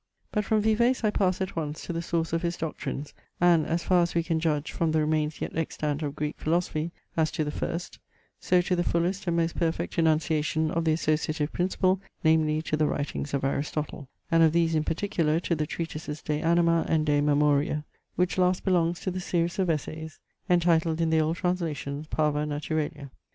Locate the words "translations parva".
21.37-22.43